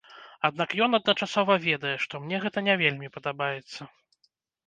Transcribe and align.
Аднак 0.47 0.69
ён 0.85 0.91
адначасова 0.99 1.57
ведае, 1.67 1.91
што 2.05 2.21
мне 2.23 2.37
гэта 2.45 2.57
не 2.67 2.75
вельмі 2.83 3.07
падабаецца. 3.17 3.81